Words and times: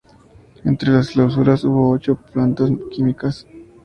Entre 0.65 0.89
las 0.89 1.11
clausuras, 1.11 1.63
hubo 1.63 1.91
ocho 1.91 2.15
plantas 2.15 2.71
químicas. 2.91 3.45